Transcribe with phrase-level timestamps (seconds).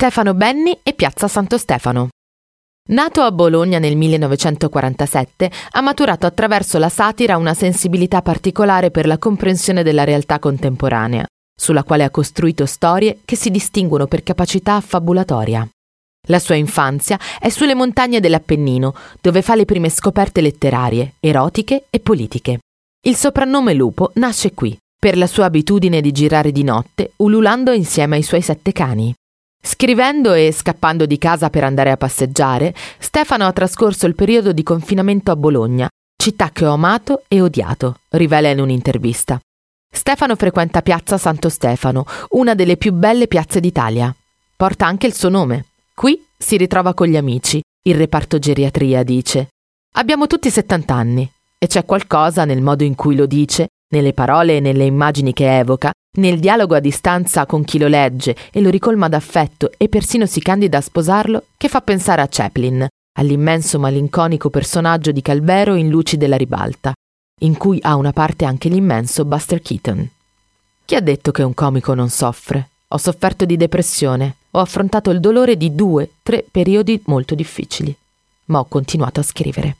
[0.00, 2.10] Stefano Benni e Piazza Santo Stefano.
[2.90, 9.18] Nato a Bologna nel 1947, ha maturato attraverso la satira una sensibilità particolare per la
[9.18, 15.68] comprensione della realtà contemporanea, sulla quale ha costruito storie che si distinguono per capacità affabulatoria.
[16.28, 21.98] La sua infanzia è sulle montagne dell'Appennino, dove fa le prime scoperte letterarie, erotiche e
[21.98, 22.60] politiche.
[23.04, 28.14] Il soprannome Lupo nasce qui, per la sua abitudine di girare di notte, ululando insieme
[28.14, 29.12] ai suoi sette cani.
[29.70, 34.62] Scrivendo e scappando di casa per andare a passeggiare, Stefano ha trascorso il periodo di
[34.62, 35.86] confinamento a Bologna,
[36.16, 39.38] città che ho amato e odiato, rivela in un'intervista.
[39.92, 44.12] Stefano frequenta Piazza Santo Stefano, una delle più belle piazze d'Italia.
[44.56, 45.66] Porta anche il suo nome.
[45.94, 47.60] Qui si ritrova con gli amici.
[47.82, 49.48] Il reparto geriatria dice:
[49.96, 54.56] Abbiamo tutti 70 anni e c'è qualcosa nel modo in cui lo dice, nelle parole
[54.56, 58.70] e nelle immagini che evoca, nel dialogo a distanza con chi lo legge e lo
[58.70, 62.86] ricolma d'affetto e persino si candida a sposarlo, che fa pensare a Chaplin,
[63.18, 66.92] all'immenso malinconico personaggio di Calvero in Luci della ribalta,
[67.40, 70.08] in cui ha una parte anche l'immenso Buster Keaton.
[70.84, 72.68] Chi ha detto che un comico non soffre?
[72.88, 77.94] Ho sofferto di depressione, ho affrontato il dolore di due, tre periodi molto difficili,
[78.46, 79.76] ma ho continuato a scrivere.